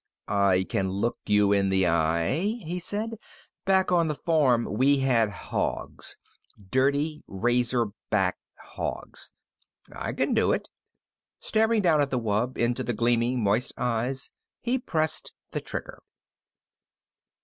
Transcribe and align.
"I 0.27 0.65
can 0.67 0.89
look 0.89 1.19
you 1.27 1.51
in 1.51 1.69
the 1.69 1.85
eye," 1.85 2.35
he 2.63 2.79
said. 2.79 3.19
"Back 3.65 3.91
on 3.91 4.07
the 4.07 4.15
farm 4.15 4.65
we 4.67 4.97
had 5.01 5.29
hogs, 5.29 6.17
dirty 6.71 7.23
razor 7.27 7.85
back 8.09 8.39
hogs. 8.57 9.31
I 9.95 10.13
can 10.13 10.33
do 10.33 10.53
it." 10.53 10.69
Staring 11.37 11.83
down 11.83 12.01
at 12.01 12.09
the 12.09 12.17
wub, 12.19 12.57
into 12.57 12.81
the 12.83 12.93
gleaming, 12.93 13.43
moist 13.43 13.73
eyes, 13.77 14.31
he 14.59 14.79
pressed 14.79 15.33
the 15.51 15.61
trigger. 15.61 16.01